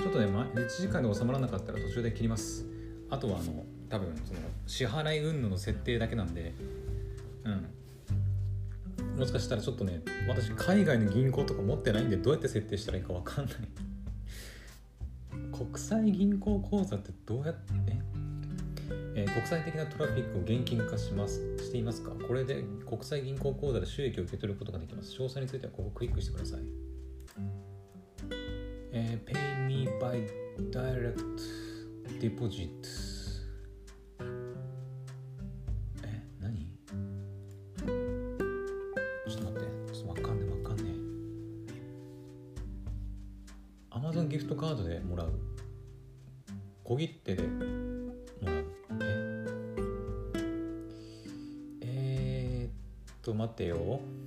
[0.00, 2.66] ちょっとね、ま、1時間で収まらなかったら途中で切ります。
[3.10, 6.52] あとはあの多分その支払い云々の設定だけなんで
[7.44, 9.18] うん。
[9.18, 13.54] もしかしたらちょっとね私海外の銀行とか持ってないんでどうやって設定したらいいかわかんない。
[15.52, 17.70] 国際銀行口座ってどうやって？
[19.14, 21.40] ええー国際的なトラフィックを現金化します。
[21.68, 22.12] していますか？
[22.26, 25.12] これで国際銀行口座で収益を受け取ることができます。
[25.12, 26.60] 詳細についてはここをクリックしてください。
[28.92, 30.26] えー Pay me by
[30.70, 31.22] direct
[32.20, 32.70] deposit
[53.66, 54.17] よ。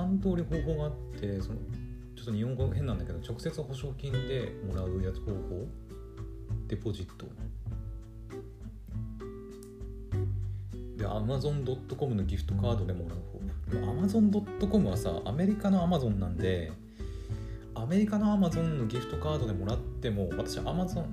[0.00, 1.56] 3通り方法があってその
[2.16, 5.66] ちょっと日本語変なんだけど直接保証金でもらうやつ方法
[6.68, 7.26] デポジット。
[10.96, 13.18] で Amazon.com のギフトカードでもらう
[13.72, 14.00] 方法。
[14.00, 16.72] Amazon.com はさアメリカの Amazon なんで
[17.74, 21.04] アメリカの Amazon のギフトカードでもらっても私 Amazon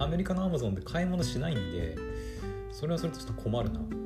[0.00, 1.96] アメリカの Amazon で買い物しないんで
[2.72, 3.99] それはそれとちょっと困るな。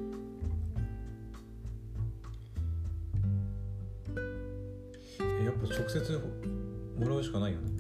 [6.01, 6.21] 接
[6.99, 7.71] もらうしかないよね。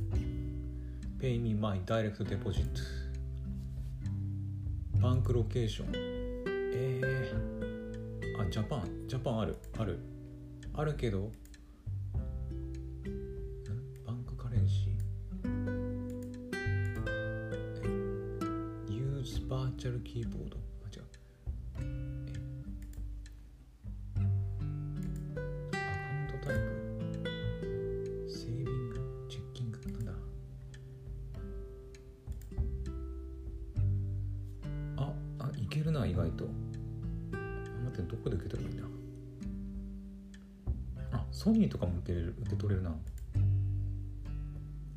[1.19, 2.65] Pay me by direct deposit
[5.01, 5.89] bank location。
[6.47, 9.57] えー、あ Japan。Japan ある。
[9.77, 9.99] ある。
[10.75, 11.33] あるけど。
[14.07, 15.55] bank currency。
[18.91, 20.64] Use virtual keyboard
[42.05, 42.95] 受けれる受け取れるな。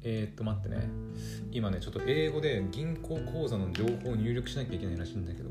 [0.04, 0.90] えー、っと待ってね。
[1.52, 5.50] 今ねちょっと英語で銀行口座の情報を入力しなきゃいけないらしいんだけど。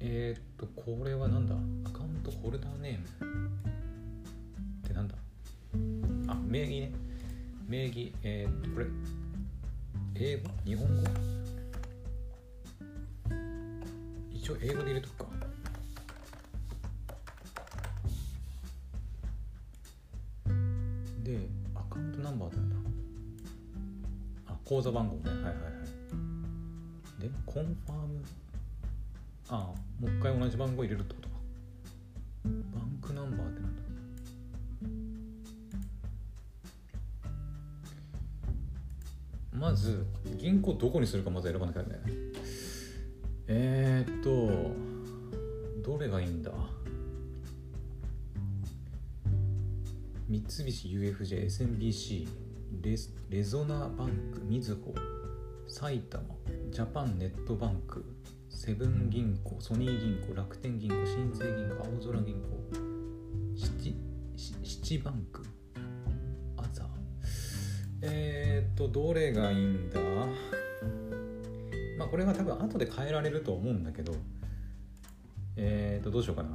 [0.00, 1.54] えー、っとこれはなんだ？
[1.88, 3.06] アカウントホルダーネーム。
[4.84, 5.14] ってなんだ？
[6.28, 6.92] あ名義ね。
[7.68, 8.12] 名義。
[8.22, 8.86] えー、っとこれ。
[10.16, 10.50] 英語？
[10.64, 11.04] 日本語？
[14.32, 15.23] 一応英語で入れとくか。
[21.24, 22.64] でアカウントナンバーってな。
[24.46, 25.22] あ口座番号ね。
[25.24, 25.62] はいはいはい。
[27.22, 28.22] でコンファーム。
[29.48, 31.34] あもう一回同じ番号入れるってことか。
[32.44, 32.50] バ
[32.80, 33.82] ンクナンバーってなんだ。
[39.58, 40.04] まず
[40.36, 42.00] 銀行どこにするかまず選ばなきゃね。
[43.46, 46.52] えー、っとどれがいいんだ？
[50.46, 52.28] 三菱 UFJ、SMBC、
[53.30, 54.94] レゾナバンク、みずほ、
[55.66, 56.22] 埼玉、
[56.70, 58.04] ジャパンネットバンク、
[58.50, 63.94] セブン銀行、ソニー銀行、楽天銀行、新生銀行、青空銀行、シテ
[64.36, 65.42] シチバンク、
[66.58, 66.86] アザー。
[68.02, 69.98] えー、っと、どれがいいんだ？
[71.98, 74.14] まあこれは多分後で変えられると思うんだけど、
[75.56, 76.50] えー、っと、どうしようかな。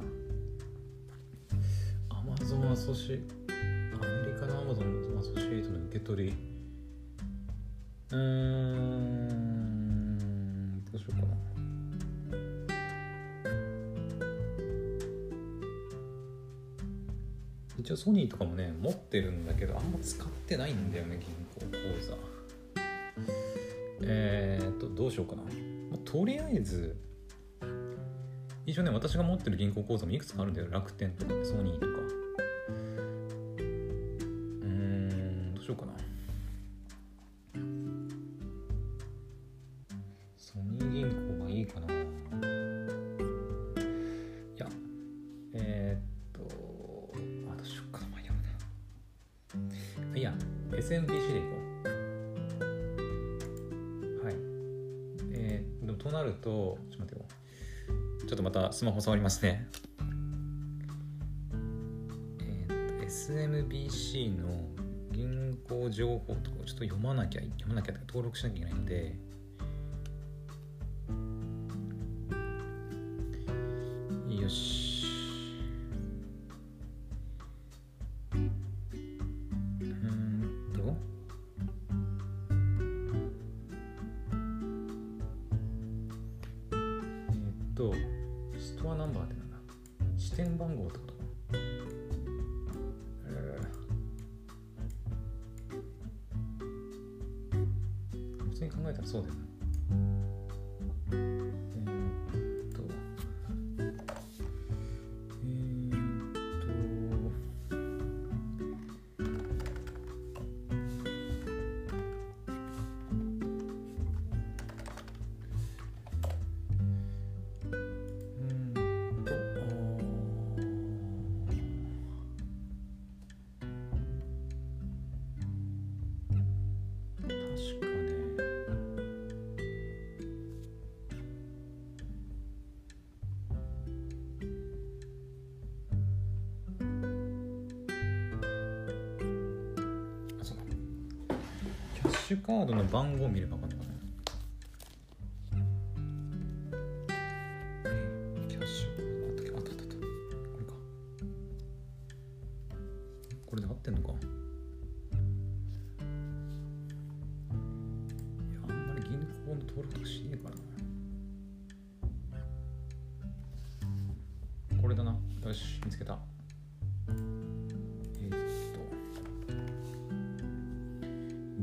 [2.10, 3.26] アマゾンアソシ
[4.74, 6.32] メリカのアマゾンアソシエイトの受け取り。
[8.10, 9.00] うーん。
[10.84, 11.28] どうしようかな。
[17.78, 21.28] 一応ソニーとかもね持ってるんだけどあんま使ってないんだよね銀
[21.70, 22.14] 行口座。
[24.02, 25.48] えー、っとどうしようかな、ま
[25.94, 26.96] あとりあえず
[28.66, 32.09] 一応ね私が持ってる銀行口座もいくつかあるんだよ楽天とかソニーとか。
[58.30, 59.66] ちょっとまたスマホ触りますね。
[62.38, 64.68] えー SMBC の
[65.10, 69.16] 銀行情報とかをちょっと読まなきゃ読まなきゃ登録しなきゃいけないので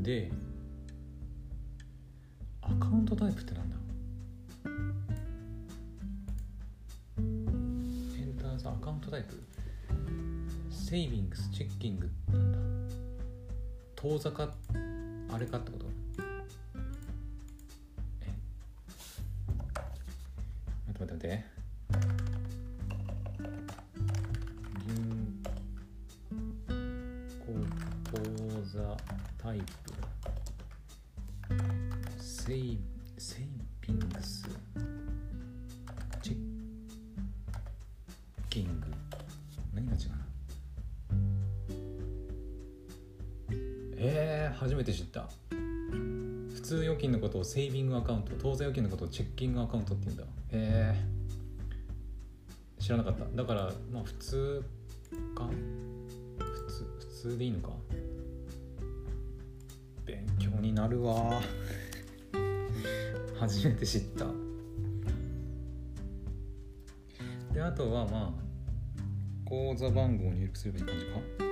[0.02, 0.30] で
[2.62, 3.76] アカウントタイプってなんだ？
[7.16, 9.34] エンターさアカウントタイプ？
[10.70, 12.58] セイビングスチェッキングなんだ。
[13.96, 14.54] 当座か
[15.30, 15.87] あれかってこと？
[48.08, 50.24] カウント当座預金のことをチェッキングアカウントって言うんだ。
[50.24, 50.94] へえ。
[52.78, 53.26] ー、知らなかった。
[53.36, 54.64] だからまあ普通
[55.36, 55.46] か？
[56.38, 57.68] 普通普通でいいのか？
[60.06, 61.38] 勉強になるわ。
[63.38, 64.26] 初めて知った。
[67.52, 68.48] であとはまあ
[69.44, 71.04] 口座番号を入力すればいい感じ
[71.44, 71.47] か？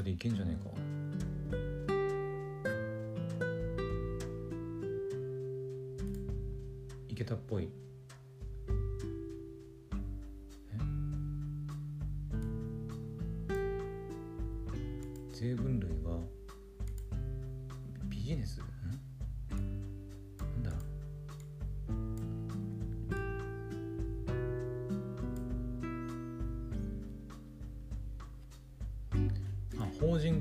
[0.00, 0.70] れでいけんじゃねえか。
[7.08, 7.68] いけたっぽい。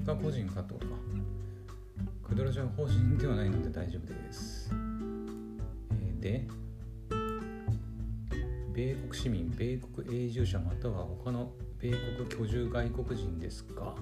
[0.10, 0.94] か個人かってことか。
[2.28, 6.46] クドラジは法人ではないので大丈夫です、えーで
[8.74, 11.92] 米国市民米国永住者または他の米
[12.28, 13.96] 国居住外国人ですか、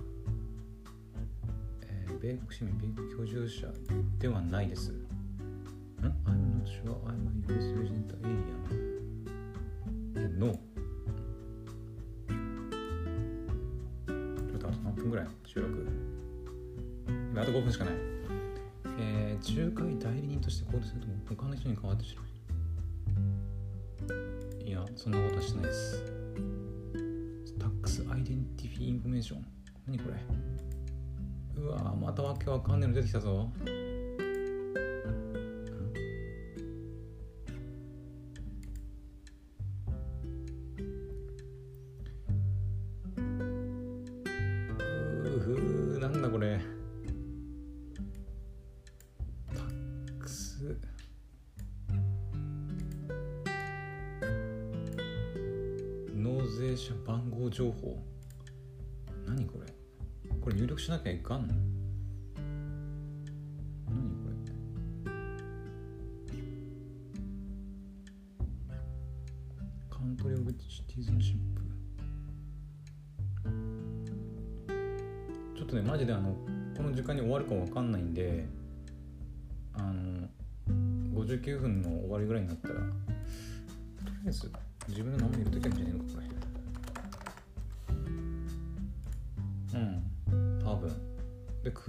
[1.82, 3.68] えー米国市民米国居住者
[4.20, 4.92] ではないです。
[4.92, 5.08] ん
[6.02, 8.08] ？I'm not sure I'm a US resident
[20.48, 22.26] として行動するとも他の人に変わってしまう。
[24.66, 26.04] いやそんなことはしてないです。
[27.60, 29.46] tax identify information
[29.86, 31.62] 何これ。
[31.62, 33.52] うわまたわけわかんねえの出てきたぞ。
[56.58, 58.04] 税者番号情報
[59.28, 59.68] 何これ
[60.42, 61.54] これ入力しなきゃいかんの
[63.86, 64.28] 何こ
[65.06, 65.12] れ
[69.88, 71.62] カントリー・オブ・シティズンシップ
[75.56, 76.36] ちょっとねマジであの
[76.76, 78.48] この時間に終わるかわかんないんで
[79.76, 80.28] あの
[81.14, 82.88] 59分の終わりぐらいになったらとり
[84.26, 84.52] あえず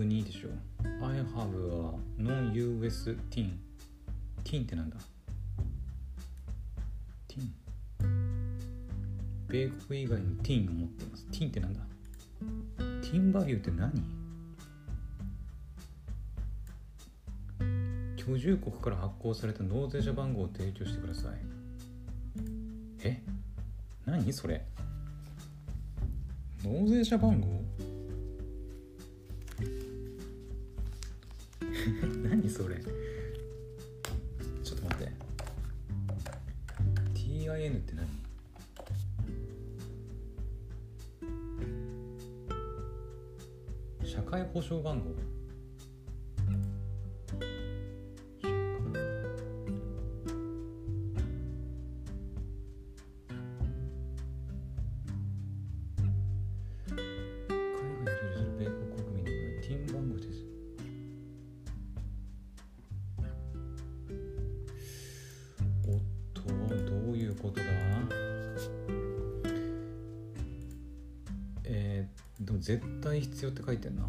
[0.08, 0.48] 国でしょ。
[1.04, 3.58] I have a non-US teen
[4.42, 4.96] teen ってなんだ
[7.28, 7.50] ？teen
[9.48, 11.26] 米国以外のティーンを持っています。
[11.26, 11.80] ティーンってなんだ？
[12.78, 13.92] ティーンバリューって何？
[18.16, 21.32] 居住国から発行された納税者番号を提供してください。
[23.02, 23.22] え？
[24.06, 24.32] 何？
[24.32, 24.64] それ。
[26.64, 27.62] 納税者番号？
[32.48, 32.76] それ。
[34.64, 35.12] ちょっと待って。
[37.14, 38.08] TIN って何？
[44.06, 45.37] 社会保障番号？
[72.40, 74.02] でも絶対必要って書いてんな。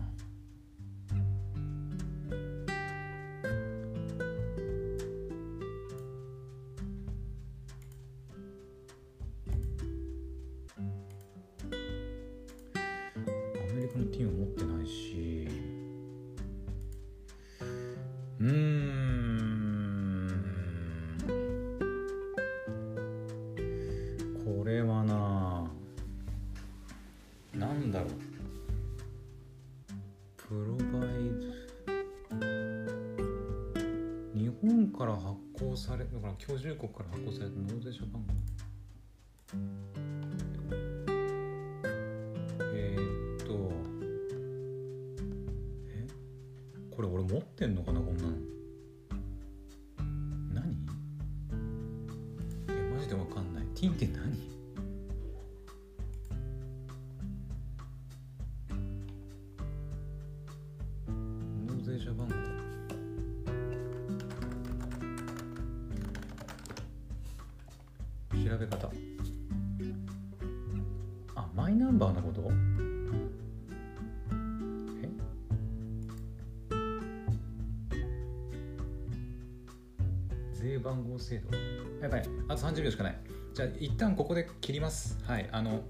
[81.29, 81.59] 税番号制
[81.99, 83.19] 度やばいあと30秒しかない
[83.53, 85.83] じゃあ一旦ここで切りますはいあの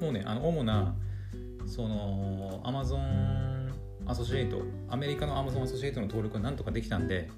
[0.00, 0.94] もうねあの主な
[1.66, 3.72] そのアマゾン
[4.06, 7.30] アソシエイトアメリカのアマゾンアソシエイトの登録はなんとかできたんで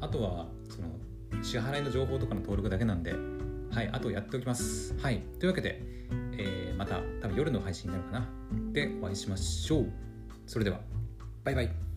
[0.00, 3.14] あとはその支払いの情報とかの登録だけなんで
[3.72, 4.96] はい、あとやっておきます。
[5.00, 5.80] はい、というわけで、
[6.36, 8.26] えー、また多分夜の配信になるかな。
[8.72, 9.92] でお会いしましょう。
[10.46, 10.80] それでは、
[11.44, 11.89] バイバイ。